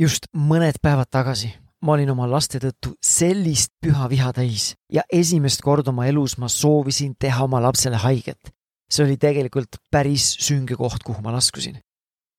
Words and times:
just 0.00 0.30
mõned 0.32 0.80
päevad 0.82 1.10
tagasi 1.12 1.50
ma 1.84 1.96
olin 1.96 2.12
oma 2.12 2.28
laste 2.28 2.60
tõttu 2.60 2.94
sellist 3.04 3.72
püha 3.82 4.08
viha 4.12 4.32
täis 4.36 4.74
ja 4.92 5.04
esimest 5.12 5.62
korda 5.64 5.92
oma 5.92 6.06
elus 6.08 6.36
ma 6.40 6.48
soovisin 6.48 7.14
teha 7.20 7.44
oma 7.44 7.60
lapsele 7.60 8.00
haiget. 8.00 8.52
see 8.90 9.04
oli 9.04 9.16
tegelikult 9.16 9.76
päris 9.90 10.36
sünge 10.40 10.76
koht, 10.76 11.02
kuhu 11.04 11.22
ma 11.22 11.32
laskusin. 11.32 11.78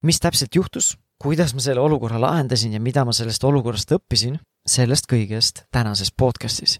mis 0.03 0.19
täpselt 0.19 0.55
juhtus, 0.55 0.97
kuidas 1.21 1.53
ma 1.53 1.59
selle 1.59 1.81
olukorra 1.81 2.21
lahendasin 2.21 2.73
ja 2.73 2.79
mida 2.79 3.05
ma 3.05 3.13
sellest 3.13 3.43
olukorrast 3.43 3.91
õppisin, 3.91 4.39
sellest 4.67 5.09
kõigest 5.09 5.65
tänases 5.71 6.11
podcastis 6.11 6.79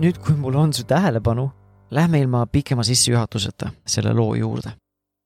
nüüd, 0.00 0.18
kui 0.24 0.36
mul 0.36 0.56
on 0.56 0.72
su 0.72 0.86
tähelepanu, 0.88 1.50
lähme 1.92 2.20
ilma 2.20 2.46
pikema 2.46 2.84
sissejuhatuseta 2.84 3.70
selle 3.86 4.14
loo 4.14 4.34
juurde. 4.34 4.72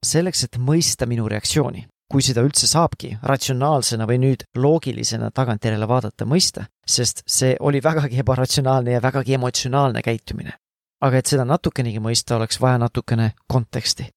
selleks, 0.04 0.42
et 0.44 0.56
mõista 0.60 1.06
minu 1.08 1.24
reaktsiooni, 1.28 1.86
kui 2.12 2.20
seda 2.22 2.42
üldse 2.44 2.66
saabki 2.68 3.14
ratsionaalsena 3.22 4.04
või 4.04 4.18
nüüd 4.20 4.42
loogilisena 4.60 5.30
tagantjärele 5.32 5.88
vaadata 5.88 6.26
mõista, 6.28 6.66
sest 6.86 7.22
see 7.26 7.54
oli 7.60 7.80
vägagi 7.82 8.20
ebaratsionaalne 8.20 8.92
ja 8.92 9.02
vägagi 9.02 9.34
emotsionaalne 9.34 10.02
käitumine. 10.02 10.52
aga 11.00 11.16
et 11.16 11.26
seda 11.26 11.44
natukenegi 11.44 12.00
mõista, 12.00 12.36
oleks 12.36 12.60
vaja 12.60 12.78
natukene 12.78 13.32
konteksti. 13.48 14.10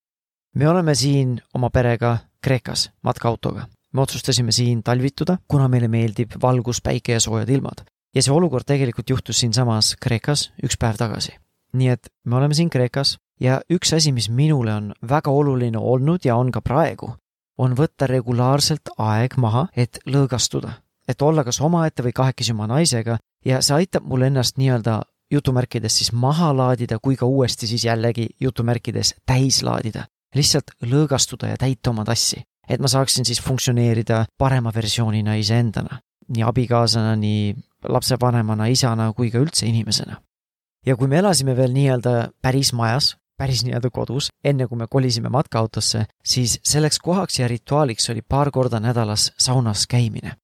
me 0.55 0.69
oleme 0.69 0.95
siin 0.95 1.41
oma 1.53 1.69
perega 1.69 2.17
Kreekas 2.41 2.91
matkaautoga. 3.03 3.67
me 3.93 4.01
otsustasime 4.01 4.51
siin 4.51 4.83
talvituda, 4.83 5.37
kuna 5.47 5.67
meile 5.67 5.87
meeldib 5.87 6.31
valgus, 6.41 6.81
päike 6.81 7.11
ja 7.11 7.19
soojad 7.19 7.49
ilmad 7.49 7.85
ja 8.17 8.23
see 8.25 8.33
olukord 8.33 8.65
tegelikult 8.65 9.09
juhtus 9.13 9.43
siinsamas 9.43 9.93
Kreekas 10.01 10.49
üks 10.65 10.77
päev 10.81 10.97
tagasi. 10.97 11.35
nii 11.77 11.89
et 11.93 12.09
me 12.25 12.35
oleme 12.39 12.55
siin 12.57 12.69
Kreekas 12.73 13.17
ja 13.39 13.59
üks 13.69 13.93
asi, 13.93 14.11
mis 14.11 14.29
minule 14.29 14.73
on 14.73 14.93
väga 15.09 15.31
oluline 15.31 15.77
olnud 15.77 16.25
ja 16.25 16.35
on 16.35 16.49
ka 16.51 16.61
praegu, 16.61 17.11
on 17.57 17.75
võtta 17.77 18.07
regulaarselt 18.09 18.89
aeg 18.97 19.37
maha, 19.37 19.67
et 19.75 19.99
lõõgastuda, 20.05 20.71
et 21.07 21.21
olla 21.21 21.43
kas 21.43 21.61
omaette 21.61 22.03
või 22.03 22.15
kahekesi 22.17 22.55
oma 22.55 22.67
naisega 22.71 23.19
ja 23.45 23.61
see 23.61 23.83
aitab 23.83 24.07
mul 24.09 24.25
ennast 24.29 24.57
nii-öelda 24.57 25.01
jutumärkides 25.31 25.99
siis 25.99 26.11
maha 26.11 26.49
laadida, 26.57 26.97
kui 26.99 27.15
ka 27.15 27.25
uuesti 27.25 27.67
siis 27.67 27.85
jällegi 27.85 28.29
jutumärkides 28.39 29.13
täis 29.25 29.61
laadida. 29.63 30.07
lihtsalt 30.35 30.73
lõõgastuda 30.81 31.53
ja 31.53 31.57
täita 31.57 31.89
oma 31.89 32.03
tassi, 32.05 32.41
et 32.69 32.81
ma 32.81 32.87
saaksin 32.87 33.25
siis 33.25 33.41
funktsioneerida 33.41 34.25
parema 34.37 34.71
versioonina 34.75 35.35
iseendana, 35.35 35.99
nii 36.27 36.43
abikaasana, 36.43 37.15
nii 37.15 37.55
lapsevanemana, 37.89 38.67
isana 38.71 39.11
kui 39.13 39.31
ka 39.31 39.39
üldse 39.43 39.67
inimesena. 39.67 40.21
ja 40.85 40.95
kui 40.95 41.07
me 41.07 41.17
elasime 41.19 41.55
veel 41.57 41.73
nii-öelda 41.75 42.29
päris 42.41 42.73
majas, 42.73 43.17
päris 43.37 43.63
nii-öelda 43.65 43.89
kodus, 43.93 44.29
enne 44.43 44.67
kui 44.67 44.77
me 44.77 44.87
kolisime 44.89 45.29
matkaautosse, 45.29 46.05
siis 46.25 46.59
selleks 46.63 46.99
kohaks 46.99 47.39
ja 47.39 47.47
rituaaliks 47.47 48.09
oli 48.09 48.21
paar 48.21 48.51
korda 48.51 48.79
nädalas 48.79 49.31
saunas 49.37 49.87
käimine. 49.87 50.35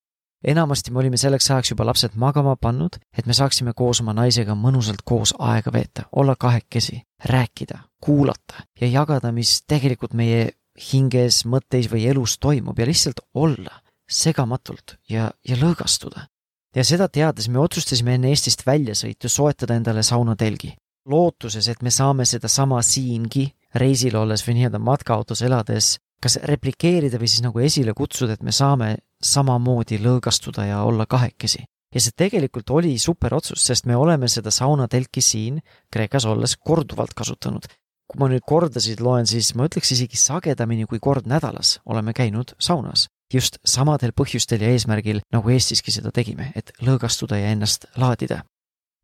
enamasti 0.43 0.91
me 0.91 0.99
olime 0.99 1.17
selleks 1.17 1.51
ajaks 1.51 1.71
juba 1.71 1.85
lapsed 1.85 2.15
magama 2.15 2.55
pannud, 2.55 2.97
et 3.17 3.25
me 3.25 3.33
saaksime 3.33 3.73
koos 3.73 4.01
oma 4.01 4.13
naisega 4.13 4.55
mõnusalt 4.55 5.05
koos 5.05 5.33
aega 5.39 5.73
veeta, 5.73 6.03
olla 6.11 6.35
kahekesi, 6.35 7.01
rääkida, 7.25 7.79
kuulata 8.03 8.65
ja 8.81 8.87
jagada, 8.87 9.31
mis 9.31 9.61
tegelikult 9.67 10.13
meie 10.13 10.51
hinges, 10.91 11.45
mõtteis 11.45 11.87
või 11.91 12.07
elus 12.09 12.37
toimub 12.39 12.79
ja 12.79 12.85
lihtsalt 12.85 13.23
olla 13.33 13.83
segamatult 14.13 14.97
ja, 15.09 15.31
ja 15.47 15.57
lõõgastuda 15.57 16.27
ja 16.75 16.85
seda 16.85 17.07
teades 17.09 17.49
me 17.49 17.61
otsustasime 17.61 18.17
enne 18.17 18.31
Eestist 18.33 18.65
väljasõitu 18.65 19.29
soetada 19.29 19.77
endale 19.77 20.03
saunatelgi. 20.03 20.73
lootuses, 21.05 21.67
et 21.67 21.81
me 21.83 21.91
saame 21.91 22.25
sedasama 22.25 22.81
siingi 22.81 23.49
reisil 23.75 24.15
olles 24.15 24.45
või 24.47 24.55
nii-öelda 24.59 24.79
matkaautos 24.79 25.41
elades 25.41 25.97
kas 26.23 26.37
replikeerida 26.47 27.19
või 27.19 27.27
siis 27.27 27.43
nagu 27.43 27.59
esile 27.59 27.93
kutsuda, 27.93 28.37
et 28.37 28.43
me 28.43 28.53
saame 28.55 28.95
samamoodi 29.19 29.99
lõõgastuda 29.99 30.69
ja 30.69 30.83
olla 30.87 31.05
kahekesi. 31.05 31.63
ja 31.93 32.01
see 32.01 32.15
tegelikult 32.17 32.69
oli 32.69 32.97
super 32.97 33.33
otsus, 33.35 33.65
sest 33.65 33.85
me 33.85 33.95
oleme 33.95 34.27
seda 34.27 34.51
saunatelki 34.51 35.21
siin 35.21 35.59
Kreekas 35.91 36.25
olles 36.25 36.55
korduvalt 36.57 37.13
kasutanud. 37.13 37.67
kui 38.07 38.19
ma 38.19 38.27
nüüd 38.29 38.43
kordasid 38.47 38.99
loen, 39.01 39.27
siis 39.27 39.55
ma 39.55 39.67
ütleks 39.67 39.91
isegi 39.91 40.17
sagedamini 40.17 40.85
kui 40.85 40.99
kord 40.99 41.27
nädalas 41.27 41.79
oleme 41.85 42.13
käinud 42.13 42.55
saunas 42.59 43.07
just 43.33 43.57
samadel 43.65 44.13
põhjustel 44.15 44.63
ja 44.63 44.71
eesmärgil, 44.73 45.21
nagu 45.33 45.53
Eestiski 45.53 45.93
seda 45.93 46.11
tegime, 46.13 46.51
et 46.55 46.73
lõõgastuda 46.83 47.39
ja 47.39 47.53
ennast 47.53 47.87
laadida. 47.97 48.43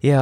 ja 0.03 0.21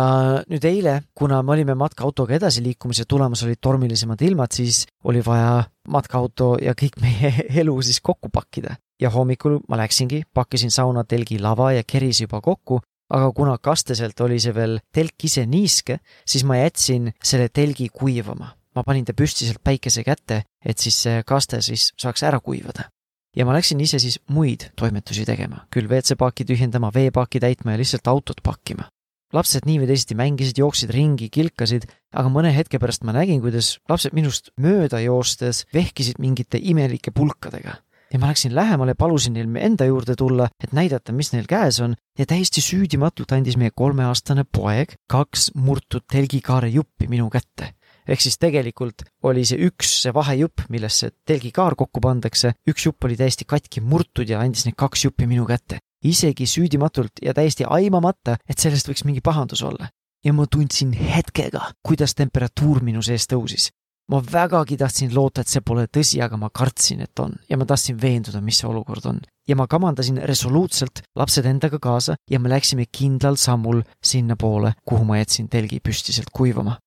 nüüd 0.49 0.63
eile, 0.65 1.01
kuna 1.13 1.43
me 1.45 1.53
olime 1.53 1.75
matkaautoga 1.77 2.33
edasi 2.39 2.63
liikumas 2.65 2.97
ja 2.99 3.05
tulemas 3.05 3.43
olid 3.45 3.59
tormilisemad 3.61 4.21
ilmad, 4.25 4.51
siis 4.51 4.87
oli 5.03 5.21
vaja 5.25 5.63
matkaauto 5.87 6.55
ja 6.61 6.73
kõik 6.73 6.97
meie 7.01 7.33
elu 7.61 7.81
siis 7.81 8.01
kokku 8.01 8.29
pakkida. 8.33 8.75
ja 9.01 9.09
hommikul 9.09 9.59
ma 9.69 9.77
läksingi, 9.77 10.23
pakkisin 10.33 10.71
saunatelgi 10.71 11.39
lava 11.39 11.71
ja 11.71 11.83
keris 11.83 12.21
juba 12.21 12.41
kokku, 12.41 12.81
aga 13.13 13.31
kuna 13.31 13.57
kasteselt 13.57 14.19
oli 14.21 14.39
see 14.39 14.55
veel 14.55 14.79
telk 14.93 15.23
ise 15.23 15.45
niiske, 15.45 15.99
siis 16.25 16.43
ma 16.43 16.57
jätsin 16.57 17.13
selle 17.23 17.49
telgi 17.49 17.89
kuivama. 17.89 18.53
ma 18.75 18.83
panin 18.83 19.05
ta 19.05 19.13
püstiselt 19.13 19.63
päikese 19.63 20.03
kätte, 20.03 20.43
et 20.65 20.77
siis 20.77 21.01
see 21.01 21.23
kaste 21.23 21.61
siis 21.61 21.91
saaks 21.97 22.23
ära 22.23 22.39
kuivada 22.39 22.89
ja 23.37 23.45
ma 23.45 23.55
läksin 23.55 23.81
ise 23.83 23.99
siis 24.01 24.17
muid 24.33 24.69
toimetusi 24.79 25.25
tegema, 25.27 25.63
küll 25.73 25.89
WC-paaki 25.89 26.45
tühjendama, 26.47 26.91
veepaaki 26.93 27.41
täitma 27.43 27.75
ja 27.75 27.81
lihtsalt 27.81 28.09
autot 28.09 28.41
pakkima. 28.43 28.89
lapsed 29.35 29.65
nii 29.67 29.81
või 29.81 29.89
teisiti 29.89 30.15
mängisid, 30.15 30.59
jooksid 30.61 30.91
ringi, 30.95 31.27
kilkasid, 31.29 31.83
aga 32.15 32.29
mõne 32.31 32.53
hetke 32.55 32.79
pärast 32.79 33.03
ma 33.03 33.11
nägin, 33.11 33.41
kuidas 33.43 33.73
lapsed 33.91 34.15
minust 34.15 34.53
mööda 34.55 35.01
joostes 35.03 35.65
vehkisid 35.75 36.21
mingite 36.23 36.57
imelike 36.57 37.11
pulkadega. 37.11 37.75
ja 38.13 38.19
ma 38.19 38.29
läksin 38.31 38.55
lähemale, 38.55 38.95
palusin 38.95 39.33
neil 39.33 39.51
enda 39.59 39.85
juurde 39.85 40.15
tulla, 40.15 40.47
et 40.63 40.73
näidata, 40.73 41.11
mis 41.11 41.33
neil 41.33 41.45
käes 41.45 41.81
on 41.83 41.95
ja 42.17 42.25
täiesti 42.25 42.61
süüdimatult 42.61 43.31
andis 43.35 43.57
meie 43.57 43.71
kolmeaastane 43.75 44.45
poeg 44.47 44.95
kaks 45.11 45.51
murtud 45.55 46.07
telgikaare 46.07 46.69
juppi 46.71 47.07
minu 47.11 47.29
kätte 47.29 47.73
ehk 48.07 48.23
siis 48.23 48.39
tegelikult 48.41 49.03
oli 49.27 49.43
see 49.47 49.59
üks, 49.67 49.91
see 50.03 50.13
vahejupp, 50.15 50.65
millesse 50.73 51.11
telgikaar 51.27 51.75
kokku 51.79 52.01
pandakse, 52.03 52.53
üks 52.69 52.87
jupp 52.87 53.07
oli 53.07 53.17
täiesti 53.19 53.47
katki 53.47 53.83
murtud 53.83 54.29
ja 54.29 54.41
andis 54.43 54.65
need 54.67 54.77
kaks 54.79 55.07
juppi 55.07 55.27
minu 55.27 55.45
kätte. 55.49 55.79
isegi 56.03 56.45
süüdimatult 56.45 57.19
ja 57.21 57.33
täiesti 57.33 57.65
aimamata, 57.65 58.37
et 58.47 58.59
sellest 58.61 58.87
võiks 58.87 59.03
mingi 59.05 59.21
pahandus 59.21 59.63
olla. 59.63 59.89
ja 60.25 60.33
ma 60.33 60.47
tundsin 60.47 60.93
hetkega, 60.93 61.71
kuidas 61.83 62.15
temperatuur 62.15 62.81
minu 62.83 63.01
sees 63.01 63.27
tõusis. 63.27 63.69
ma 64.11 64.21
vägagi 64.31 64.77
tahtsin 64.77 65.15
loota, 65.15 65.41
et 65.41 65.47
see 65.47 65.61
pole 65.61 65.87
tõsi, 65.87 66.21
aga 66.23 66.37
ma 66.37 66.49
kartsin, 66.49 67.01
et 67.01 67.19
on 67.19 67.33
ja 67.49 67.57
ma 67.57 67.65
tahtsin 67.65 67.99
veenduda, 68.01 68.41
mis 68.41 68.59
see 68.59 68.69
olukord 68.69 69.05
on. 69.05 69.19
ja 69.47 69.55
ma 69.55 69.67
kamandasin 69.67 70.17
resoluutselt 70.23 71.03
lapsed 71.15 71.45
endaga 71.45 71.79
kaasa 71.79 72.15
ja 72.31 72.39
me 72.39 72.49
läksime 72.49 72.85
kindlal 72.91 73.35
sammul 73.35 73.81
sinnapoole, 74.03 74.73
kuhu 74.85 75.03
ma 75.03 75.17
jätsin 75.17 75.49
telgi 75.49 75.79
püstiselt 75.79 76.31
kuivama 76.31 76.77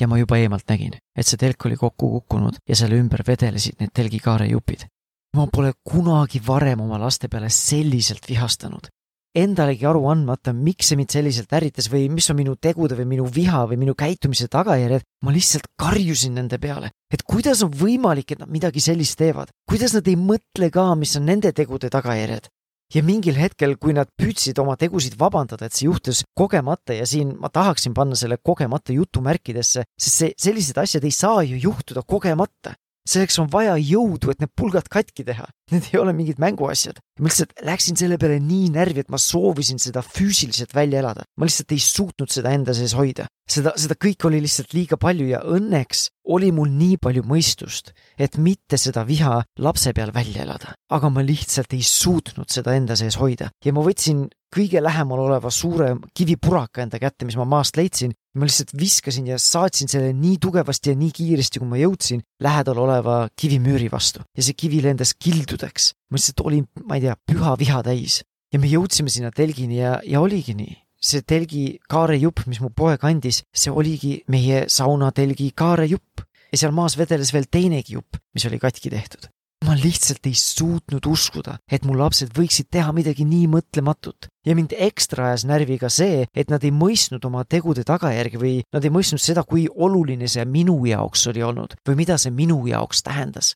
ja 0.00 0.08
ma 0.10 0.18
juba 0.18 0.38
eemalt 0.40 0.66
nägin, 0.70 0.96
et 1.14 1.28
see 1.28 1.38
telk 1.40 1.68
oli 1.68 1.78
kokku 1.78 2.10
kukkunud 2.16 2.58
ja 2.68 2.76
selle 2.78 2.98
ümber 3.00 3.24
vedelesid 3.26 3.80
need 3.80 3.94
telgikaare 3.94 4.48
jupid. 4.50 4.88
ma 5.36 5.48
pole 5.50 5.72
kunagi 5.82 6.38
varem 6.46 6.84
oma 6.84 6.98
laste 6.98 7.28
peale 7.28 7.48
selliselt 7.50 8.28
vihastanud. 8.28 8.86
Endalegi 9.34 9.82
aru 9.90 10.04
andmata, 10.06 10.52
miks 10.54 10.92
see 10.92 10.96
mind 10.96 11.10
selliselt 11.10 11.50
ärritas 11.58 11.88
või 11.90 12.04
mis 12.06 12.28
on 12.30 12.36
minu 12.38 12.54
tegude 12.54 12.94
või 12.94 13.08
minu 13.16 13.24
viha 13.26 13.64
või 13.66 13.80
minu 13.80 13.96
käitumise 13.98 14.46
tagajärjed, 14.46 15.02
ma 15.26 15.34
lihtsalt 15.34 15.66
karjusin 15.74 16.38
nende 16.38 16.60
peale, 16.62 16.92
et 17.10 17.26
kuidas 17.26 17.64
on 17.66 17.72
võimalik, 17.74 18.30
et 18.30 18.44
nad 18.44 18.52
midagi 18.54 18.78
sellist 18.84 19.18
teevad, 19.18 19.50
kuidas 19.66 19.96
nad 19.98 20.06
ei 20.06 20.14
mõtle 20.14 20.70
ka, 20.70 20.92
mis 20.94 21.16
on 21.18 21.26
nende 21.26 21.50
tegude 21.50 21.90
tagajärjed 21.90 22.46
ja 22.92 23.02
mingil 23.02 23.38
hetkel, 23.38 23.76
kui 23.80 23.94
nad 23.96 24.10
püüdsid 24.18 24.58
oma 24.62 24.76
tegusid 24.80 25.16
vabandada, 25.20 25.66
et 25.66 25.76
see 25.76 25.88
juhtus 25.88 26.24
kogemata 26.36 26.96
ja 26.96 27.06
siin 27.08 27.34
ma 27.40 27.50
tahaksin 27.52 27.94
panna 27.96 28.18
selle 28.18 28.38
kogemata 28.42 28.94
jutumärkidesse, 28.96 29.86
sest 29.98 30.20
see, 30.20 30.32
sellised 30.38 30.78
asjad 30.80 31.04
ei 31.06 31.14
saa 31.14 31.42
ju 31.46 31.58
juhtuda 31.68 32.04
kogemata. 32.06 32.74
Selleks 33.08 33.36
on 33.42 33.50
vaja 33.52 33.74
jõudu, 33.78 34.32
et 34.32 34.40
need 34.40 34.52
pulgad 34.56 34.88
katki 34.92 35.26
teha. 35.26 35.46
Need 35.72 35.90
ei 35.92 36.00
ole 36.00 36.12
mingid 36.16 36.40
mänguasjad. 36.40 37.00
ma 37.20 37.28
lihtsalt 37.28 37.52
läksin 37.62 37.96
selle 37.96 38.18
peale 38.18 38.40
nii 38.42 38.72
närvi, 38.74 39.04
et 39.04 39.10
ma 39.12 39.20
soovisin 39.20 39.78
seda 39.78 40.02
füüsiliselt 40.02 40.74
välja 40.74 40.98
elada. 40.98 41.24
ma 41.36 41.46
lihtsalt 41.46 41.72
ei 41.72 41.78
suutnud 41.78 42.30
seda 42.30 42.50
enda 42.50 42.74
sees 42.74 42.94
hoida. 42.94 43.26
seda, 43.48 43.72
seda 43.76 43.94
kõike 43.94 44.28
oli 44.28 44.40
lihtsalt 44.44 44.74
liiga 44.74 44.96
palju 44.96 45.28
ja 45.28 45.40
õnneks 45.44 46.08
oli 46.24 46.50
mul 46.52 46.72
nii 46.72 46.96
palju 46.96 47.22
mõistust, 47.28 47.92
et 48.18 48.36
mitte 48.36 48.76
seda 48.80 49.04
viha 49.06 49.42
lapse 49.58 49.92
peal 49.92 50.12
välja 50.12 50.42
elada. 50.42 50.74
aga 50.90 51.10
ma 51.10 51.22
lihtsalt 51.22 51.72
ei 51.72 51.82
suutnud 51.82 52.50
seda 52.50 52.74
enda 52.74 52.96
sees 52.96 53.16
hoida 53.20 53.50
ja 53.64 53.72
ma 53.72 53.84
võtsin 53.84 54.28
kõige 54.54 54.82
lähemal 54.82 55.18
oleva 55.18 55.50
suure 55.50 55.94
kivipuraka 56.14 56.82
enda 56.82 57.00
kätte, 57.02 57.24
mis 57.24 57.36
ma 57.36 57.44
maast 57.44 57.76
leidsin 57.76 58.14
ma 58.34 58.48
lihtsalt 58.48 58.74
viskasin 58.78 59.28
ja 59.30 59.38
saatsin 59.40 59.90
selle 59.90 60.12
nii 60.16 60.38
tugevasti 60.42 60.92
ja 60.92 60.98
nii 60.98 61.12
kiiresti, 61.14 61.60
kui 61.62 61.70
ma 61.70 61.78
jõudsin 61.80 62.22
lähedal 62.42 62.80
oleva 62.82 63.24
kivimüüri 63.38 63.90
vastu 63.92 64.24
ja 64.34 64.46
see 64.46 64.56
kivi 64.58 64.82
lendas 64.84 65.14
kildudeks. 65.14 65.92
ma 66.10 66.18
lihtsalt 66.18 66.44
olin, 66.44 66.66
ma 66.84 66.98
ei 66.98 67.06
tea, 67.06 67.16
püha 67.30 67.54
viha 67.60 67.82
täis 67.86 68.22
ja 68.52 68.60
me 68.62 68.70
jõudsime 68.70 69.12
sinna 69.12 69.30
telgini 69.34 69.80
ja, 69.80 69.98
ja 70.06 70.22
oligi 70.22 70.56
nii. 70.58 70.80
see 71.04 71.20
telgi 71.20 71.64
kaarejupp, 71.90 72.46
mis 72.48 72.62
mu 72.64 72.70
poeg 72.72 73.02
andis, 73.04 73.42
see 73.52 73.70
oligi 73.70 74.22
meie 74.32 74.64
saunatelgi 74.72 75.50
kaarejupp 75.52 76.24
ja 76.50 76.60
seal 76.60 76.72
maas 76.72 76.96
vedeles 76.98 77.34
veel 77.34 77.50
teinegi 77.50 77.98
jupp, 77.98 78.16
mis 78.34 78.46
oli 78.48 78.58
katki 78.62 78.90
tehtud 78.94 79.28
ma 79.64 79.74
lihtsalt 79.78 80.26
ei 80.28 80.34
suutnud 80.36 81.06
uskuda, 81.08 81.56
et 81.70 81.84
mu 81.88 81.96
lapsed 81.96 82.32
võiksid 82.36 82.68
teha 82.72 82.92
midagi 82.96 83.24
nii 83.28 83.46
mõtlematut 83.52 84.28
ja 84.46 84.54
mind 84.56 84.74
ekstra 84.76 85.30
ajas 85.30 85.46
närvi 85.48 85.78
ka 85.80 85.90
see, 85.92 86.24
et 86.34 86.52
nad 86.52 86.64
ei 86.64 86.72
mõistnud 86.74 87.24
oma 87.24 87.44
tegude 87.48 87.84
tagajärgi 87.86 88.40
või 88.40 88.54
nad 88.74 88.84
ei 88.84 88.92
mõistnud 88.94 89.22
seda, 89.22 89.44
kui 89.48 89.66
oluline 89.68 90.28
see 90.30 90.44
minu 90.48 90.76
jaoks 90.88 91.26
oli 91.32 91.44
olnud 91.44 91.76
või 91.88 92.00
mida 92.02 92.18
see 92.20 92.34
minu 92.34 92.60
jaoks 92.68 93.02
tähendas. 93.06 93.54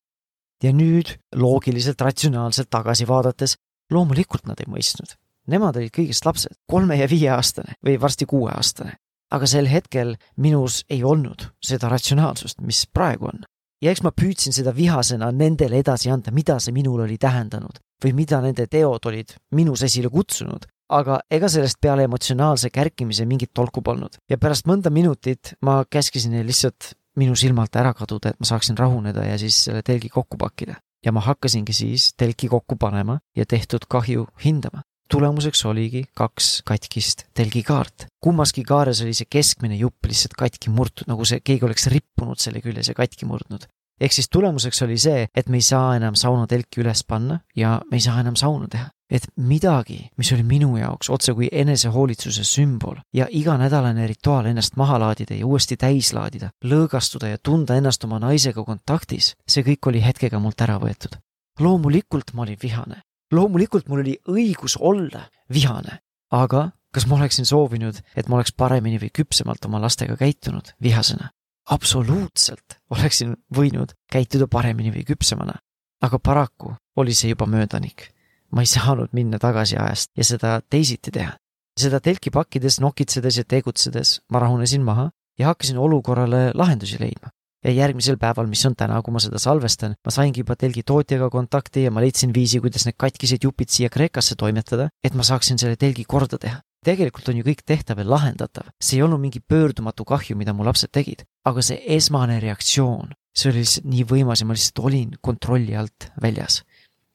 ja 0.63 0.73
nüüd 0.75 1.13
loogiliselt, 1.39 2.01
ratsionaalselt 2.03 2.71
tagasi 2.71 3.07
vaadates, 3.07 3.55
loomulikult 3.95 4.49
nad 4.51 4.59
ei 4.59 4.67
mõistnud. 4.67 5.13
Nemad 5.47 5.77
olid 5.79 5.93
kõigest 5.95 6.27
lapsed, 6.27 6.57
kolme 6.67 6.97
ja 6.99 7.07
viieaastane 7.09 7.77
või 7.85 8.01
varsti 8.01 8.27
kuueaastane. 8.27 8.97
aga 9.31 9.47
sel 9.47 9.67
hetkel 9.69 10.17
minus 10.37 10.85
ei 10.89 11.05
olnud 11.05 11.51
seda 11.61 11.89
ratsionaalsust, 11.89 12.61
mis 12.61 12.87
praegu 12.87 13.29
on 13.29 13.45
ja 13.83 13.93
eks 13.93 14.03
ma 14.05 14.13
püüdsin 14.15 14.55
seda 14.55 14.75
vihasena 14.75 15.31
nendele 15.35 15.81
edasi 15.83 16.11
anda, 16.11 16.33
mida 16.35 16.59
see 16.63 16.75
minul 16.75 17.05
oli 17.05 17.19
tähendanud 17.21 17.79
või 18.05 18.15
mida 18.15 18.41
nende 18.43 18.69
teod 18.71 19.07
olid 19.11 19.35
minus 19.55 19.83
esile 19.87 20.11
kutsunud, 20.13 20.67
aga 20.95 21.19
ega 21.31 21.51
sellest 21.51 21.81
peale 21.83 22.07
emotsionaalse 22.07 22.71
kärkimise 22.71 23.27
mingit 23.27 23.51
tolku 23.55 23.83
polnud. 23.83 24.21
Ja 24.31 24.39
pärast 24.39 24.69
mõnda 24.71 24.93
minutit 24.95 25.55
ma 25.63 25.83
käskisin 25.91 26.37
neil 26.37 26.47
lihtsalt 26.47 26.93
minu 27.19 27.35
silmalt 27.35 27.75
ära 27.77 27.95
kaduda, 27.99 28.31
et 28.31 28.39
ma 28.39 28.47
saaksin 28.47 28.79
rahuneda 28.79 29.25
ja 29.27 29.39
siis 29.41 29.59
selle 29.67 29.83
telgi 29.83 30.09
kokku 30.09 30.39
pakkida. 30.39 30.79
ja 31.05 31.13
ma 31.15 31.21
hakkasingi 31.23 31.73
siis 31.73 32.13
telki 32.19 32.49
kokku 32.51 32.75
panema 32.77 33.21
ja 33.37 33.45
tehtud 33.47 33.85
kahju 33.89 34.25
hindama 34.45 34.83
tulemuseks 35.11 35.65
oligi 35.65 36.05
kaks 36.17 36.63
katkist 36.69 37.25
telgikaart. 37.35 38.07
kummaski 38.21 38.65
kaares 38.65 39.03
oli 39.03 39.15
see 39.15 39.29
keskmine 39.31 39.77
jupp 39.77 40.07
lihtsalt 40.07 40.37
katki 40.39 40.71
murtud, 40.71 41.09
nagu 41.09 41.25
see, 41.25 41.41
keegi 41.41 41.65
oleks 41.65 41.89
rippunud 41.93 42.41
selle 42.41 42.63
küljes 42.65 42.93
ja 42.93 42.95
katki 42.95 43.27
murdnud. 43.27 43.67
ehk 44.01 44.13
siis 44.13 44.29
tulemuseks 44.29 44.83
oli 44.83 44.99
see, 44.99 45.27
et 45.35 45.49
me 45.49 45.59
ei 45.59 45.67
saa 45.67 45.97
enam 45.97 46.15
saunatelki 46.15 46.83
üles 46.85 47.05
panna 47.09 47.41
ja 47.57 47.81
me 47.91 47.99
ei 47.99 48.05
saa 48.05 48.21
enam 48.21 48.37
saunu 48.37 48.69
teha. 48.69 48.91
et 49.11 49.25
midagi, 49.37 50.11
mis 50.17 50.33
oli 50.33 50.43
minu 50.43 50.77
jaoks 50.77 51.11
otse 51.11 51.33
kui 51.35 51.49
enesehoolitsuse 51.53 52.45
sümbol 52.45 53.01
ja 53.15 53.27
iganädalane 53.31 54.07
rituaal 54.07 54.51
ennast 54.51 54.77
maha 54.77 54.99
laadida 55.01 55.35
ja 55.35 55.47
uuesti 55.47 55.77
täis 55.77 56.13
laadida, 56.13 56.51
lõõgastuda 56.65 57.33
ja 57.33 57.39
tunda 57.43 57.77
ennast 57.81 58.05
oma 58.05 58.19
naisega 58.21 58.65
kontaktis, 58.65 59.33
see 59.49 59.65
kõik 59.65 59.89
oli 59.89 60.05
hetkega 60.05 60.39
mult 60.39 60.61
ära 60.61 60.77
võetud 60.83 61.17
loomulikult 61.59 62.35
ma 62.35 62.43
olin 62.43 62.59
vihane, 62.63 63.01
loomulikult 63.33 63.89
mul 63.89 64.03
oli 64.05 64.17
õigus 64.29 64.77
olla 64.81 65.27
vihane, 65.53 66.01
aga 66.33 66.71
kas 66.95 67.07
ma 67.07 67.19
oleksin 67.19 67.47
soovinud, 67.47 68.01
et 68.17 68.29
ma 68.29 68.39
oleks 68.39 68.55
paremini 68.57 69.01
või 69.01 69.11
küpsemalt 69.15 69.65
oma 69.69 69.81
lastega 69.83 70.17
käitunud 70.17 70.75
vihasena? 70.83 71.33
absoluutselt 71.69 72.79
oleksin 72.91 73.35
võinud 73.53 73.91
käituda 74.09 74.47
paremini 74.49 74.89
või 74.89 75.03
küpsemana, 75.05 75.59
aga 76.01 76.19
paraku 76.19 76.73
oli 76.97 77.13
see 77.15 77.35
juba 77.35 77.47
möödanik. 77.47 78.09
ma 78.51 78.65
ei 78.65 78.67
saanud 78.67 79.13
minna 79.13 79.39
tagasi 79.39 79.77
ajast 79.77 80.11
ja 80.17 80.25
seda 80.25 80.61
teisiti 80.71 81.11
teha. 81.11 81.37
seda 81.79 82.01
telki 82.01 82.31
pakkides, 82.31 82.81
nokitsedes 82.81 83.37
ja 83.37 83.45
tegutsedes 83.45 84.21
ma 84.33 84.39
rahunesin 84.39 84.83
maha 84.83 85.11
ja 85.39 85.47
hakkasin 85.47 85.79
olukorrale 85.79 86.51
lahendusi 86.55 86.97
leidma 87.01 87.29
ja 87.65 87.75
järgmisel 87.75 88.19
päeval, 88.21 88.49
mis 88.51 88.65
on 88.69 88.77
täna, 88.79 89.01
kui 89.03 89.15
ma 89.15 89.23
seda 89.23 89.41
salvestan, 89.43 89.97
ma 90.05 90.15
saingi 90.15 90.45
juba 90.45 90.57
telgi 90.59 90.85
tootjaga 90.87 91.31
kontakti 91.33 91.87
ja 91.87 91.93
ma 91.95 92.03
leidsin 92.05 92.33
viisi, 92.35 92.61
kuidas 92.63 92.87
need 92.87 92.99
katkised 93.01 93.45
jupid 93.45 93.73
siia 93.75 93.91
Kreekasse 93.93 94.39
toimetada, 94.39 94.89
et 95.05 95.17
ma 95.19 95.27
saaksin 95.27 95.59
selle 95.61 95.77
telgi 95.77 96.07
korda 96.09 96.39
teha. 96.39 96.63
tegelikult 96.87 97.27
on 97.29 97.41
ju 97.41 97.45
kõik 97.45 97.65
tehtav 97.67 97.99
ja 97.99 98.05
lahendatav, 98.07 98.69
see 98.81 98.97
ei 98.97 99.03
olnud 99.03 99.19
mingi 99.21 99.41
pöördumatu 99.43 100.05
kahju, 100.07 100.37
mida 100.39 100.55
mu 100.55 100.65
lapsed 100.65 100.93
tegid, 100.95 101.25
aga 101.45 101.61
see 101.61 101.81
esmane 101.97 102.39
reaktsioon, 102.41 103.11
see 103.35 103.51
oli 103.51 103.65
lihtsalt 103.65 103.89
nii 103.91 104.05
võimas 104.09 104.41
ja 104.41 104.47
ma 104.47 104.55
lihtsalt 104.55 104.85
olin 104.87 105.17
kontrolli 105.21 105.75
alt 105.77 106.07
väljas 106.23 106.63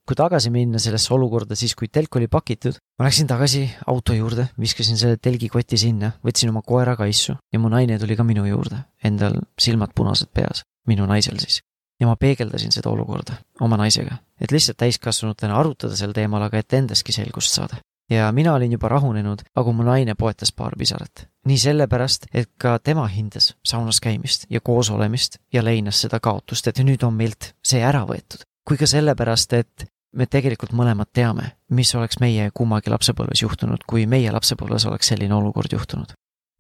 kui 0.07 0.17
tagasi 0.19 0.51
minna 0.51 0.79
sellesse 0.83 1.13
olukorda, 1.15 1.55
siis 1.55 1.75
kui 1.79 1.88
telk 1.91 2.17
oli 2.19 2.27
pakitud, 2.31 2.77
ma 3.00 3.07
läksin 3.07 3.29
tagasi 3.29 3.63
auto 3.88 4.15
juurde, 4.15 4.50
viskasin 4.59 5.00
selle 5.00 5.19
telgikoti 5.21 5.79
sinna, 5.79 6.11
võtsin 6.25 6.51
oma 6.51 6.63
koera 6.65 6.97
kaisu 7.00 7.38
ja 7.53 7.61
mu 7.61 7.71
naine 7.71 7.97
tuli 8.00 8.17
ka 8.19 8.25
minu 8.27 8.44
juurde, 8.47 8.83
endal 9.03 9.39
silmad 9.59 9.95
punased 9.95 10.33
peas, 10.35 10.65
minu 10.88 11.07
naisel 11.09 11.39
siis. 11.39 11.61
ja 12.01 12.07
ma 12.09 12.17
peegeldasin 12.19 12.73
seda 12.73 12.89
olukorda 12.91 13.38
oma 13.63 13.77
naisega, 13.79 14.17
et 14.41 14.51
lihtsalt 14.51 14.77
täiskasvanutena 14.81 15.55
arutada 15.55 15.95
sel 15.95 16.11
teemal, 16.11 16.41
aga 16.44 16.59
et 16.59 16.73
endaski 16.73 17.15
selgust 17.15 17.55
saada. 17.55 17.79
ja 18.11 18.31
mina 18.31 18.53
olin 18.53 18.71
juba 18.71 18.89
rahunenud, 18.89 19.45
aga 19.55 19.71
mu 19.71 19.83
naine 19.83 20.15
poetas 20.15 20.51
paar 20.51 20.75
pisarat. 20.77 21.27
nii 21.47 21.57
sellepärast, 21.57 22.27
et 22.33 22.51
ka 22.57 22.79
tema 22.79 23.07
hindas 23.07 23.53
saunas 23.63 24.01
käimist 24.01 24.45
ja 24.50 24.59
koos 24.59 24.89
olemist 24.89 25.39
ja 25.53 25.63
leinas 25.63 26.01
seda 26.01 26.19
kaotust, 26.19 26.67
et 26.67 26.79
nüüd 26.83 27.03
on 27.03 27.13
meilt 27.13 27.53
see 27.63 27.79
ära 27.79 28.03
võetud 28.03 28.44
kui 28.67 28.79
ka 28.79 28.88
sellepärast, 28.88 29.53
et 29.59 29.85
me 30.13 30.27
tegelikult 30.30 30.74
mõlemad 30.77 31.10
teame, 31.13 31.54
mis 31.74 31.94
oleks 31.98 32.19
meie 32.21 32.50
kummagi 32.54 32.92
lapsepõlves 32.94 33.44
juhtunud, 33.44 33.86
kui 33.88 34.06
meie 34.10 34.31
lapsepõlves 34.33 34.88
oleks 34.89 35.13
selline 35.13 35.36
olukord 35.36 35.74
juhtunud. 35.74 36.13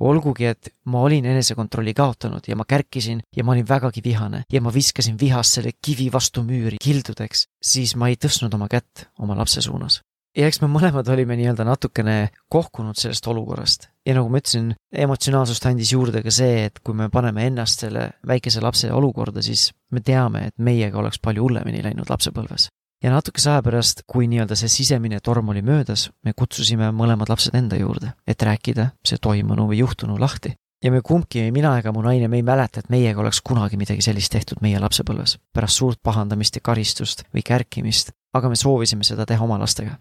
olgugi, 0.03 0.45
et 0.45 0.69
ma 0.89 1.03
olin 1.05 1.25
enesekontrolli 1.25 1.93
kaotanud 1.93 2.47
ja 2.47 2.55
ma 2.59 2.65
kärkisin 2.67 3.21
ja 3.35 3.43
ma 3.43 3.53
olin 3.53 3.67
vägagi 3.67 4.01
vihane 4.03 4.41
ja 4.51 4.61
ma 4.61 4.73
viskasin 4.73 5.19
vihast 5.19 5.53
selle 5.53 5.71
kivi 5.85 6.09
vastu 6.11 6.43
müüri 6.43 6.77
kildudeks, 6.81 7.45
siis 7.63 7.95
ma 7.95 8.09
ei 8.09 8.17
tõstnud 8.17 8.53
oma 8.55 8.67
kätt 8.67 9.05
oma 9.19 9.37
lapse 9.37 9.61
suunas 9.61 10.01
ja 10.37 10.49
eks 10.49 10.59
me 10.61 10.67
mõlemad 10.67 11.07
olime 11.13 11.37
nii-öelda 11.37 11.63
natukene 11.63 12.17
kohkunud 12.49 12.97
sellest 12.97 13.27
olukorrast. 13.27 13.87
ja 14.05 14.15
nagu 14.17 14.29
ma 14.29 14.41
ütlesin, 14.41 14.73
emotsionaalsust 14.91 15.65
andis 15.65 15.93
juurde 15.93 16.23
ka 16.23 16.31
see, 16.31 16.65
et 16.65 16.79
kui 16.83 16.97
me 16.97 17.09
paneme 17.09 17.45
ennast 17.47 17.85
selle 17.85 18.09
väikese 18.27 18.61
lapse 18.61 18.91
olukorda, 18.91 19.41
siis 19.41 19.71
me 19.91 20.01
teame, 20.01 20.47
et 20.47 20.57
meiega 20.57 20.99
oleks 20.99 21.21
palju 21.21 21.43
hullemini 21.43 21.83
läinud 21.85 22.09
lapsepõlves 22.09 22.67
ja 23.03 23.11
natukese 23.11 23.51
aja 23.51 23.61
pärast, 23.63 24.03
kui 24.07 24.27
nii-öelda 24.31 24.55
see 24.57 24.71
sisemine 24.71 25.19
torm 25.23 25.49
oli 25.53 25.61
möödas, 25.65 26.07
me 26.23 26.33
kutsusime 26.33 26.91
mõlemad 26.95 27.29
lapsed 27.29 27.55
enda 27.57 27.79
juurde, 27.79 28.13
et 28.27 28.41
rääkida 28.41 28.91
see 29.05 29.19
toimunu 29.21 29.67
või 29.71 29.81
juhtunu 29.83 30.19
lahti. 30.19 30.55
ja 30.83 30.91
me 30.91 31.01
kumbki, 31.01 31.51
mina 31.51 31.77
ega 31.79 31.91
mu 31.95 32.01
naine, 32.03 32.27
me 32.27 32.37
ei 32.37 32.43
mäleta, 32.43 32.79
et 32.79 32.89
meiega 32.89 33.21
oleks 33.21 33.39
kunagi 33.41 33.77
midagi 33.79 34.01
sellist 34.01 34.31
tehtud 34.31 34.59
meie 34.61 34.79
lapsepõlves, 34.79 35.37
pärast 35.53 35.79
suurt 35.79 35.99
pahandamist 36.03 36.55
ja 36.55 36.61
karistust 36.61 37.23
või 37.33 37.43
kärkimist, 37.45 38.11
aga 38.33 38.49
me 38.49 38.55
soovisime 38.59 39.03
seda 39.07 39.25
teha 39.25 39.43
oma 39.43 39.59
lastega 39.59 39.95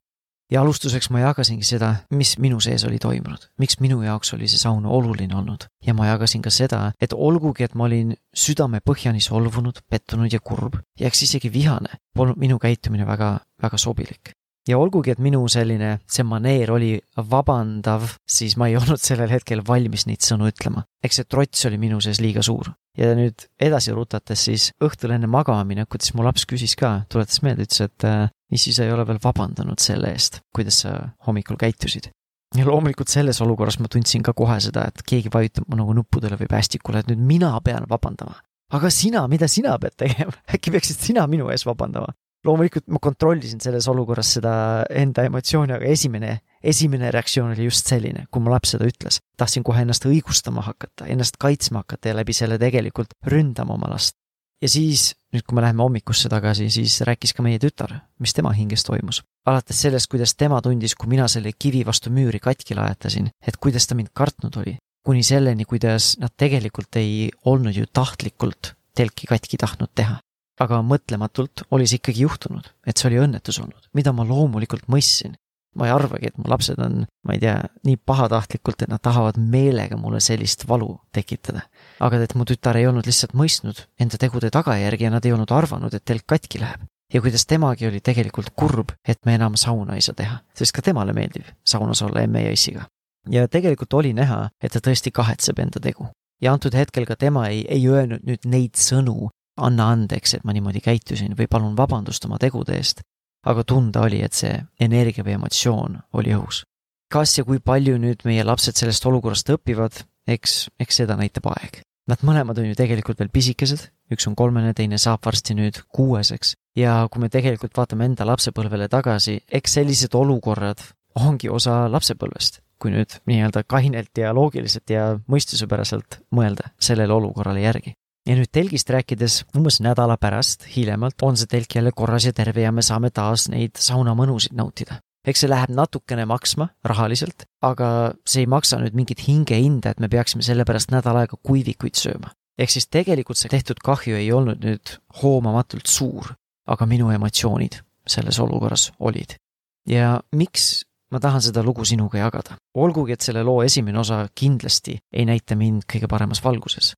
ja 0.52 0.60
alustuseks 0.60 1.08
ma 1.10 1.22
jagasingi 1.22 1.64
seda, 1.64 1.94
mis 2.10 2.34
minu 2.42 2.60
sees 2.60 2.84
oli 2.84 2.98
toimunud, 3.00 3.46
miks 3.62 3.78
minu 3.80 4.02
jaoks 4.04 4.34
oli 4.36 4.48
see 4.50 4.60
saun 4.60 4.86
oluline 4.86 5.36
olnud. 5.36 5.68
ja 5.86 5.94
ma 5.94 6.06
jagasin 6.10 6.42
ka 6.42 6.50
seda, 6.50 6.92
et 7.00 7.12
olgugi, 7.12 7.64
et 7.64 7.74
ma 7.74 7.88
olin 7.88 8.12
südamepõhjani 8.36 9.20
solvunud, 9.20 9.80
pettunud 9.90 10.32
ja 10.32 10.40
kurb 10.40 10.76
ja 11.00 11.08
eks 11.08 11.22
isegi 11.28 11.52
vihane, 11.52 11.98
polnud 12.14 12.38
minu 12.40 12.58
käitumine 12.62 13.06
väga, 13.08 13.34
väga 13.62 13.80
sobilik 13.80 14.34
ja 14.68 14.78
olgugi, 14.78 15.12
et 15.12 15.22
minu 15.22 15.42
selline, 15.50 15.96
see 16.10 16.24
maneer 16.26 16.70
oli 16.74 16.92
vabandav, 17.30 18.06
siis 18.28 18.56
ma 18.60 18.68
ei 18.70 18.76
olnud 18.80 19.00
sellel 19.02 19.32
hetkel 19.32 19.62
valmis 19.66 20.06
neid 20.08 20.24
sõnu 20.24 20.50
ütlema. 20.50 20.86
eks 21.02 21.20
see 21.20 21.28
trots 21.28 21.66
oli 21.68 21.80
minu 21.82 22.00
sees 22.04 22.22
liiga 22.22 22.44
suur. 22.46 22.72
ja 22.98 23.14
nüüd 23.16 23.46
edasi 23.60 23.94
rutates 23.96 24.44
siis 24.48 24.70
õhtul 24.84 25.14
enne 25.16 25.30
magama 25.30 25.64
minekut, 25.64 26.02
siis 26.02 26.14
mu 26.14 26.26
laps 26.26 26.44
küsis 26.48 26.76
ka, 26.78 27.02
tuletas 27.08 27.42
meelde, 27.42 27.66
ütles, 27.66 27.80
et 27.88 28.08
äh, 28.08 28.26
issi, 28.52 28.74
sa 28.76 28.84
ei 28.84 28.92
ole 28.92 29.06
veel 29.08 29.20
vabandanud 29.22 29.80
selle 29.80 30.12
eest, 30.12 30.42
kuidas 30.54 30.82
sa 30.84 30.98
hommikul 31.26 31.58
käitusid. 31.60 32.12
ja 32.54 32.68
loomulikult 32.68 33.08
selles 33.08 33.40
olukorras 33.40 33.80
ma 33.80 33.88
tundsin 33.88 34.22
ka 34.22 34.34
kohe 34.36 34.60
seda, 34.60 34.86
et 34.88 35.02
keegi 35.08 35.32
vajutab 35.32 35.68
mu 35.68 35.80
nagu 35.80 35.94
nuppudele 35.96 36.36
või 36.36 36.50
päästikule, 36.52 37.00
et 37.00 37.10
nüüd 37.10 37.26
mina 37.34 37.56
pean 37.64 37.88
vabandama. 37.88 38.36
Aga 38.76 38.90
sina, 38.90 39.26
mida 39.28 39.48
sina 39.50 39.76
pead 39.80 39.96
tegema, 40.04 40.34
äkki 40.54 40.74
peaksid 40.74 41.00
sina 41.10 41.26
minu 41.30 41.50
ees 41.52 41.66
vabandama? 41.68 42.14
loomulikult 42.42 42.88
ma 42.90 42.98
kontrollisin 42.98 43.60
selles 43.62 43.86
olukorras 43.86 44.32
seda 44.36 44.52
enda 44.90 45.22
emotsiooni, 45.28 45.76
aga 45.76 45.86
esimene, 45.86 46.32
esimene 46.72 47.12
reaktsioon 47.14 47.52
oli 47.54 47.68
just 47.68 47.86
selline, 47.86 48.24
kui 48.34 48.42
mu 48.42 48.50
laps 48.50 48.74
seda 48.74 48.88
ütles. 48.88 49.20
tahtsin 49.38 49.62
kohe 49.62 49.84
ennast 49.84 50.06
õigustama 50.08 50.64
hakata, 50.66 51.06
ennast 51.06 51.38
kaitsma 51.38 51.84
hakata 51.84 52.10
ja 52.10 52.16
läbi 52.18 52.34
selle 52.34 52.58
tegelikult 52.58 53.14
ründama 53.30 53.76
oma 53.78 53.92
last. 53.92 54.16
ja 54.62 54.68
siis 54.68 55.12
nüüd, 55.32 55.46
kui 55.46 55.54
me 55.54 55.62
läheme 55.62 55.86
hommikusse 55.86 56.28
tagasi, 56.32 56.68
siis 56.70 56.98
rääkis 57.06 57.32
ka 57.36 57.46
meie 57.46 57.62
tütar, 57.62 57.94
mis 58.18 58.34
tema 58.34 58.50
hinges 58.58 58.82
toimus. 58.90 59.22
alates 59.46 59.80
sellest, 59.86 60.10
kuidas 60.10 60.34
tema 60.34 60.60
tundis, 60.62 60.96
kui 60.98 61.14
mina 61.14 61.28
selle 61.28 61.54
kivi 61.54 61.86
vastu 61.86 62.10
müüri 62.10 62.42
katki 62.42 62.74
lajatasin, 62.74 63.30
et 63.46 63.56
kuidas 63.56 63.86
ta 63.86 63.94
mind 63.94 64.10
kartnud 64.14 64.58
oli, 64.64 64.76
kuni 65.06 65.22
selleni, 65.26 65.66
kuidas 65.68 66.16
nad 66.22 66.34
tegelikult 66.38 66.96
ei 67.00 67.30
olnud 67.44 67.76
ju 67.76 67.88
tahtlikult 67.92 68.74
telki 68.96 69.26
katki 69.30 69.58
tahtnud 69.60 69.90
teha. 69.94 70.20
aga 70.62 70.78
mõtlematult 70.86 71.64
oli 71.74 71.88
see 71.88 71.98
ikkagi 71.98 72.22
juhtunud, 72.22 72.66
et 72.86 73.00
see 73.00 73.08
oli 73.08 73.22
õnnetus 73.24 73.56
olnud, 73.58 73.88
mida 73.96 74.12
ma 74.14 74.22
loomulikult 74.28 74.84
mõistsin 74.92 75.32
ma 75.74 75.88
ei 75.88 75.92
arvagi, 75.94 76.28
et 76.28 76.38
mu 76.38 76.48
lapsed 76.50 76.80
on, 76.82 77.02
ma 77.26 77.36
ei 77.36 77.40
tea, 77.42 77.56
nii 77.86 77.98
pahatahtlikult, 78.06 78.84
et 78.84 78.92
nad 78.92 79.00
tahavad 79.02 79.38
meelega 79.40 79.96
mulle 80.00 80.20
sellist 80.20 80.66
valu 80.68 80.94
tekitada. 81.16 81.64
aga 82.00 82.22
et 82.22 82.34
mu 82.34 82.44
tütar 82.48 82.76
ei 82.76 82.86
olnud 82.86 83.06
lihtsalt 83.08 83.34
mõistnud 83.38 83.86
enda 84.00 84.18
tegude 84.20 84.50
tagajärgi 84.52 85.08
ja 85.08 85.12
nad 85.14 85.24
ei 85.26 85.32
olnud 85.32 85.52
arvanud, 85.52 85.94
et 85.94 86.04
telk 86.04 86.26
katki 86.26 86.60
läheb. 86.60 86.84
ja 87.12 87.20
kuidas 87.20 87.46
temagi 87.46 87.86
oli 87.86 88.00
tegelikult 88.00 88.50
kurb, 88.56 88.92
et 89.08 89.18
me 89.26 89.34
enam 89.34 89.56
sauna 89.56 89.96
ei 89.96 90.04
saa 90.04 90.14
teha, 90.14 90.40
sest 90.54 90.72
ka 90.72 90.82
temale 90.82 91.12
meeldib 91.12 91.44
saunas 91.64 92.02
olla 92.02 92.20
emme 92.20 92.44
ja 92.44 92.52
issiga. 92.52 92.86
Ja 93.30 93.48
tegelikult 93.48 93.94
oli 93.94 94.12
näha, 94.16 94.48
et 94.62 94.72
ta 94.72 94.80
tõesti 94.80 95.12
kahetseb 95.14 95.58
enda 95.58 95.80
tegu. 95.80 96.08
ja 96.42 96.52
antud 96.52 96.74
hetkel 96.74 97.06
ka 97.06 97.16
tema 97.16 97.46
ei, 97.48 97.62
ei 97.68 97.86
öelnud 97.88 98.24
nüüd 98.26 98.46
neid 98.50 98.74
sõnu, 98.74 99.30
anna 99.56 99.92
andeks, 99.94 100.34
et 100.34 100.44
ma 100.44 100.52
niimoodi 100.52 100.80
käitusin 100.82 101.36
või 101.38 101.46
palun 101.46 101.76
vabandust 101.78 102.24
oma 102.26 102.38
tegude 102.42 102.74
eest, 102.74 103.02
aga 103.46 103.64
tunda 103.64 104.02
oli, 104.06 104.22
et 104.22 104.34
see 104.34 104.54
energia 104.80 105.24
või 105.24 105.36
emotsioon 105.38 106.00
oli 106.18 106.34
õhus. 106.34 106.64
kas 107.12 107.36
ja 107.38 107.44
kui 107.44 107.60
palju 107.60 107.98
nüüd 108.00 108.24
meie 108.24 108.44
lapsed 108.44 108.76
sellest 108.76 109.06
olukorrast 109.06 109.50
õpivad, 109.52 109.98
eks, 110.26 110.70
eks 110.80 111.02
seda 111.02 111.16
näitab 111.16 111.50
aeg. 111.52 111.82
Nad 112.08 112.24
mõlemad 112.26 112.58
on 112.58 112.66
ju 112.66 112.74
tegelikult 112.74 113.20
veel 113.20 113.30
pisikesed, 113.30 113.84
üks 114.10 114.26
on 114.26 114.34
kolmene, 114.34 114.72
teine 114.74 114.98
saab 114.98 115.22
varsti 115.26 115.54
nüüd 115.54 115.82
kuueseks. 115.94 116.54
ja 116.76 117.06
kui 117.12 117.20
me 117.20 117.28
tegelikult 117.28 117.76
vaatame 117.76 118.06
enda 118.08 118.24
lapsepõlvele 118.24 118.88
tagasi, 118.88 119.42
eks 119.52 119.74
sellised 119.78 120.14
olukorrad 120.14 120.80
ongi 121.20 121.50
osa 121.52 121.84
lapsepõlvest, 121.92 122.62
kui 122.82 122.90
nüüd 122.90 123.20
nii-öelda 123.30 123.62
kainelt 123.70 124.18
ja 124.18 124.34
loogiliselt 124.34 124.90
ja 124.90 125.12
mõistusepäraselt 125.30 126.20
mõelda 126.34 126.72
sellele 126.82 127.14
olukorrale 127.14 127.62
järgi 127.62 127.94
ja 128.26 128.36
nüüd 128.38 128.50
telgist 128.54 128.90
rääkides, 128.92 129.42
umbes 129.56 129.80
nädala 129.82 130.16
pärast 130.20 130.66
hiljemalt 130.76 131.22
on 131.26 131.38
see 131.38 131.50
telk 131.50 131.76
jälle 131.76 131.92
korras 131.94 132.26
ja 132.28 132.32
terve 132.36 132.64
ja 132.64 132.72
me 132.72 132.84
saame 132.86 133.10
taas 133.10 133.48
neid 133.52 133.78
saunamõnusid 133.78 134.54
nautida. 134.58 135.00
eks 135.26 135.44
see 135.44 135.50
läheb 135.50 135.70
natukene 135.70 136.24
maksma 136.26 136.68
rahaliselt, 136.84 137.44
aga 137.62 138.12
see 138.26 138.42
ei 138.42 138.50
maksa 138.50 138.80
nüüd 138.82 138.94
mingit 138.98 139.22
hingehinda, 139.26 139.92
et 139.92 140.00
me 140.00 140.08
peaksime 140.10 140.42
selle 140.42 140.64
pärast 140.66 140.90
nädal 140.90 141.20
aega 141.20 141.38
kuivikuid 141.42 141.98
sööma. 141.98 142.32
ehk 142.58 142.70
siis 142.70 142.86
tegelikult 142.86 143.38
see 143.38 143.50
tehtud 143.50 143.82
kahju 143.82 144.16
ei 144.16 144.32
olnud 144.32 144.62
nüüd 144.62 144.98
hoomamatult 145.22 145.86
suur, 145.86 146.34
aga 146.66 146.86
minu 146.86 147.10
emotsioonid 147.10 147.82
selles 148.06 148.38
olukorras 148.38 148.90
olid. 148.98 149.38
ja 149.86 150.20
miks 150.32 150.84
ma 151.12 151.20
tahan 151.20 151.42
seda 151.44 151.62
lugu 151.62 151.84
sinuga 151.84 152.18
jagada. 152.18 152.56
olgugi, 152.74 153.12
et 153.12 153.20
selle 153.20 153.44
loo 153.44 153.62
esimene 153.62 153.98
osa 153.98 154.26
kindlasti 154.34 154.98
ei 155.12 155.24
näita 155.28 155.56
mind 155.56 155.84
kõige 155.92 156.08
paremas 156.08 156.44
valguses 156.44 156.94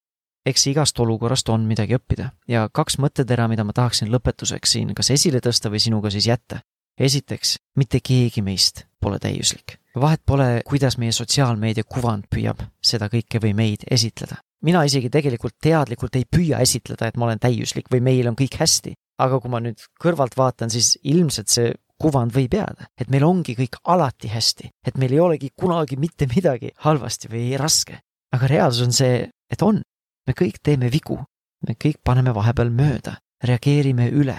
eks 0.46 0.66
igast 0.70 0.98
olukorrast 1.00 1.48
on 1.52 1.64
midagi 1.68 1.96
õppida 1.96 2.30
ja 2.48 2.66
kaks 2.72 2.98
mõttetera, 3.02 3.48
mida 3.48 3.64
ma 3.64 3.74
tahaksin 3.76 4.12
lõpetuseks 4.12 4.76
siin 4.76 4.94
kas 4.96 5.10
esile 5.14 5.40
tõsta 5.44 5.72
või 5.72 5.82
sinuga 5.82 6.12
siis 6.12 6.28
jätta. 6.28 6.60
esiteks, 7.00 7.56
mitte 7.76 7.98
keegi 8.00 8.42
meist 8.42 8.84
pole 9.00 9.18
täiuslik. 9.18 9.78
vahet 10.00 10.20
pole, 10.26 10.62
kuidas 10.66 10.98
meie 10.98 11.12
sotsiaalmeedia 11.12 11.84
kuvand 11.84 12.28
püüab 12.30 12.60
seda 12.82 13.08
kõike 13.08 13.40
või 13.40 13.54
meid 13.54 13.86
esitleda. 13.90 14.36
mina 14.62 14.84
isegi 14.84 15.10
tegelikult 15.10 15.56
teadlikult 15.62 16.16
ei 16.16 16.24
püüa 16.24 16.60
esitleda, 16.60 17.06
et 17.06 17.16
ma 17.16 17.24
olen 17.24 17.38
täiuslik 17.38 17.88
või 17.90 18.00
meil 18.00 18.28
on 18.28 18.36
kõik 18.36 18.60
hästi. 18.60 18.94
aga 19.18 19.40
kui 19.40 19.50
ma 19.50 19.60
nüüd 19.60 19.80
kõrvalt 20.00 20.36
vaatan, 20.36 20.70
siis 20.70 20.98
ilmselt 21.02 21.48
see 21.48 21.72
kuvand 22.04 22.34
võib 22.34 22.54
jääda, 22.54 22.88
et 23.00 23.10
meil 23.12 23.24
ongi 23.24 23.56
kõik 23.56 23.80
alati 23.88 24.28
hästi, 24.32 24.70
et 24.86 24.98
meil 25.00 25.14
ei 25.16 25.22
olegi 25.24 25.50
kunagi 25.56 25.96
mitte 26.00 26.28
midagi 26.30 26.74
halvasti 26.84 27.30
või 27.32 27.54
raske. 27.60 28.00
aga 28.34 28.48
reaalsus 28.50 28.86
on 28.86 28.92
see, 28.92 29.28
et 29.50 29.62
on, 29.62 29.80
me 30.26 30.32
kõik 30.34 30.58
teeme 30.62 30.90
vigu, 30.90 31.20
me 31.68 31.76
kõik 31.78 32.00
paneme 32.04 32.34
vahepeal 32.34 32.72
mööda, 32.74 33.14
reageerime 33.44 34.08
üle 34.10 34.36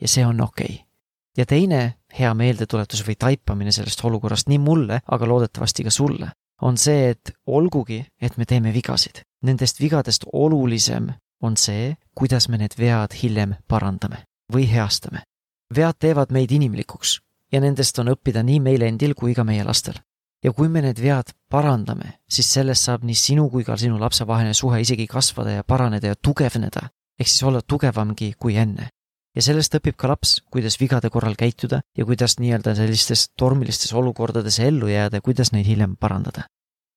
ja 0.00 0.08
see 0.08 0.24
on 0.26 0.40
okei 0.40 0.64
okay. 0.64 0.78
ja 1.36 1.46
teine 1.46 1.80
hea 2.18 2.30
meeldetuletus 2.34 3.04
või 3.06 3.18
taipamine 3.18 3.72
sellest 3.72 4.04
olukorrast 4.04 4.48
nii 4.48 4.58
mulle, 4.58 5.00
aga 5.06 5.28
loodetavasti 5.28 5.84
ka 5.84 5.92
sulle, 5.92 6.30
on 6.62 6.78
see, 6.78 7.10
et 7.12 7.34
olgugi, 7.46 8.00
et 8.20 8.38
me 8.38 8.46
teeme 8.46 8.72
vigasid, 8.72 9.20
nendest 9.42 9.80
vigadest 9.80 10.24
olulisem 10.32 11.10
on 11.44 11.58
see, 11.60 11.92
kuidas 12.14 12.48
me 12.48 12.58
need 12.62 12.78
vead 12.78 13.14
hiljem 13.20 13.58
parandame 13.68 14.24
või 14.52 14.66
heastame. 14.70 15.24
Vead 15.76 15.98
teevad 15.98 16.32
meid 16.32 16.50
inimlikuks 16.52 17.18
ja 17.52 17.60
nendest 17.60 17.98
on 17.98 18.12
õppida 18.14 18.42
nii 18.42 18.60
meil 18.60 18.82
endil 18.82 19.14
kui 19.14 19.34
ka 19.34 19.44
meie 19.44 19.64
lastel 19.64 19.98
ja 20.44 20.52
kui 20.52 20.68
me 20.68 20.82
need 20.84 21.00
vead 21.00 21.32
parandame, 21.50 22.18
siis 22.28 22.50
sellest 22.56 22.88
saab 22.88 23.04
nii 23.06 23.16
sinu 23.18 23.48
kui 23.52 23.64
ka 23.64 23.78
sinu 23.80 23.98
lapse 24.00 24.26
vaheline 24.28 24.54
suhe 24.56 24.80
isegi 24.82 25.06
kasvada 25.10 25.58
ja 25.58 25.64
paraneda 25.64 26.12
ja 26.12 26.18
tugevneda, 26.20 26.88
ehk 27.18 27.30
siis 27.30 27.46
olla 27.48 27.62
tugevamgi 27.62 28.34
kui 28.38 28.58
enne. 28.60 28.90
ja 29.34 29.42
sellest 29.42 29.74
õpib 29.74 29.96
ka 29.98 30.06
laps, 30.06 30.36
kuidas 30.52 30.76
vigade 30.78 31.10
korral 31.10 31.34
käituda 31.34 31.80
ja 31.98 32.04
kuidas 32.06 32.36
nii-öelda 32.38 32.76
sellistes 32.78 33.30
tormilistes 33.36 33.90
olukordades 33.92 34.60
ellu 34.62 34.86
jääda 34.86 35.18
ja 35.18 35.24
kuidas 35.24 35.50
neid 35.52 35.66
hiljem 35.66 35.96
parandada. 35.96 36.44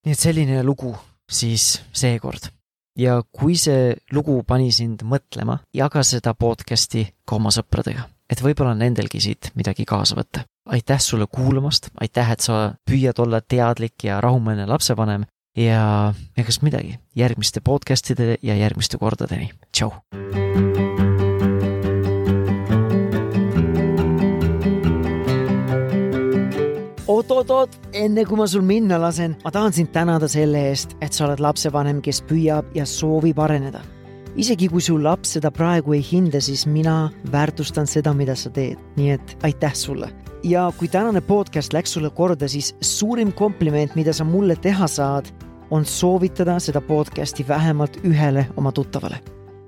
nii 0.05 0.13
et 0.13 0.19
selline 0.19 0.63
lugu 0.63 0.95
siis 1.31 1.81
seekord. 1.93 2.51
ja 2.97 3.21
kui 3.31 3.55
see 3.55 3.95
lugu 4.11 4.43
pani 4.43 4.71
sind 4.71 5.03
mõtlema, 5.03 5.59
jaga 5.73 6.03
seda 6.03 6.33
podcast'i 6.33 7.07
ka 7.25 7.35
oma 7.35 7.49
sõpradega 7.49 8.09
et 8.29 8.43
võib-olla 8.43 8.75
nendelgi 8.75 9.21
siit 9.23 9.51
midagi 9.55 9.85
kaasa 9.87 10.17
võtta. 10.17 10.45
aitäh 10.67 10.99
sulle 10.99 11.27
kuulamast, 11.31 11.89
aitäh, 12.01 12.31
et 12.31 12.43
sa 12.43 12.73
püüad 12.89 13.19
olla 13.23 13.41
teadlik 13.41 14.03
ja 14.03 14.21
rahumeelne 14.21 14.67
lapsevanem 14.67 15.23
ja 15.57 16.13
egas 16.37 16.61
midagi, 16.61 16.99
järgmiste 17.15 17.61
podcast'ide 17.61 18.37
ja 18.43 18.55
järgmiste 18.55 18.97
kordadeni, 18.97 19.51
tšau! 19.71 19.93
oot-oot-oot, 27.07 27.79
enne 27.97 28.25
kui 28.27 28.37
ma 28.37 28.45
sul 28.45 28.61
minna 28.61 28.99
lasen, 29.01 29.37
ma 29.43 29.51
tahan 29.51 29.73
sind 29.73 29.89
tänada 29.95 30.27
selle 30.29 30.67
eest, 30.69 30.97
et 31.01 31.15
sa 31.15 31.25
oled 31.25 31.39
lapsevanem, 31.41 32.03
kes 32.03 32.21
püüab 32.27 32.75
ja 32.75 32.85
soovib 32.85 33.39
areneda 33.41 33.81
isegi 34.37 34.67
kui 34.69 34.83
su 34.85 34.97
laps 35.01 35.33
seda 35.35 35.49
praegu 35.53 35.95
ei 35.97 36.03
hinda, 36.05 36.39
siis 36.43 36.67
mina 36.69 37.09
väärtustan 37.33 37.89
seda, 37.89 38.13
mida 38.13 38.35
sa 38.37 38.51
teed, 38.53 38.77
nii 38.97 39.15
et 39.15 39.35
aitäh 39.47 39.73
sulle. 39.75 40.11
ja 40.43 40.71
kui 40.77 40.87
tänane 40.87 41.21
podcast 41.21 41.73
läks 41.73 41.93
sulle 41.93 42.09
korda, 42.09 42.47
siis 42.47 42.75
suurim 42.81 43.31
kompliment, 43.33 43.95
mida 43.95 44.13
sa 44.13 44.23
mulle 44.23 44.55
teha 44.55 44.87
saad, 44.87 45.31
on 45.71 45.85
soovitada 45.85 46.59
seda 46.59 46.81
podcasti 46.81 47.47
vähemalt 47.47 47.97
ühele 48.05 48.45
oma 48.57 48.71
tuttavale. 48.71 49.19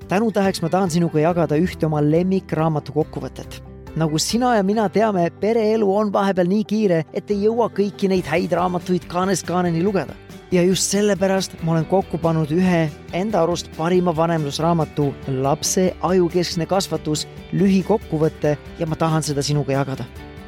tänutäheks 0.08 0.62
ma 0.62 0.70
tahan 0.70 0.90
sinuga 0.90 1.20
jagada 1.20 1.56
ühte 1.56 1.86
oma 1.86 2.02
lemmikraamatu 2.02 2.94
kokkuvõtet 2.94 3.64
nagu 3.96 4.20
sina 4.20 4.56
ja 4.56 4.64
mina 4.64 4.90
teame, 4.90 5.32
pereelu 5.42 5.96
on 5.96 6.14
vahepeal 6.14 6.48
nii 6.48 6.64
kiire, 6.64 7.04
et 7.14 7.32
ei 7.32 7.42
jõua 7.44 7.72
kõiki 7.74 8.08
neid 8.08 8.26
häid 8.30 8.54
raamatuid 8.54 9.10
kaanest 9.10 9.48
kaaneni 9.48 9.84
lugeda 9.84 10.14
ja 10.51 10.63
just 10.63 10.89
sellepärast 10.89 11.53
ma 11.63 11.75
olen 11.75 11.86
kokku 11.86 12.18
pannud 12.18 12.51
ühe 12.53 12.88
enda 13.13 13.44
arust 13.44 13.70
parima 13.77 14.15
vanemlusraamatu 14.15 15.12
Lapse 15.44 15.91
ajukeskne 16.01 16.65
kasvatus 16.70 17.27
lühikokkuvõte 17.53 18.56
ja 18.79 18.88
ma 18.89 18.98
tahan 18.98 19.24
seda 19.24 19.46
sinuga 19.46 19.77
jagada. 19.77 20.06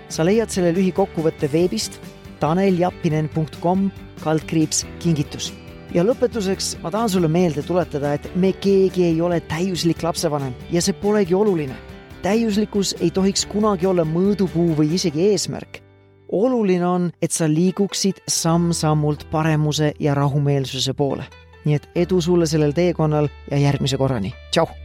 sa 0.10 0.26
leiad 0.26 0.50
selle 0.50 0.74
lühikokkuvõtte 0.74 1.52
veebist 1.52 2.02
taneljappinen.com 2.40 3.92
kaldkriips 4.24 4.86
kingitus. 5.00 5.54
ja 5.94 6.04
lõpetuseks 6.04 6.82
ma 6.82 6.92
tahan 6.92 7.10
sulle 7.10 7.28
meelde 7.28 7.62
tuletada, 7.62 8.14
et 8.14 8.36
me 8.36 8.54
keegi 8.54 9.06
ei 9.06 9.22
ole 9.22 9.40
täiuslik 9.40 10.04
lapsevanem 10.04 10.54
ja 10.72 10.82
see 10.82 10.94
polegi 10.94 11.34
oluline. 11.34 11.76
täiuslikkus 12.22 12.96
ei 13.02 13.12
tohiks 13.12 13.46
kunagi 13.46 13.86
olla 13.86 14.04
mõõdupuu 14.04 14.76
või 14.78 14.94
isegi 14.98 15.30
eesmärk 15.30 15.91
oluline 16.32 16.88
on, 16.88 17.12
et 17.22 17.32
sa 17.32 17.50
liiguksid 17.50 18.24
samm-sammult 18.28 19.28
paremuse 19.32 19.94
ja 20.00 20.16
rahumeelsuse 20.16 20.94
poole. 20.94 21.24
nii 21.66 21.76
et 21.78 21.90
edu 21.96 22.22
sulle 22.22 22.48
sellel 22.50 22.72
teekonnal 22.74 23.28
ja 23.52 23.58
järgmise 23.58 23.98
korrani, 23.98 24.34
tšau! 24.52 24.81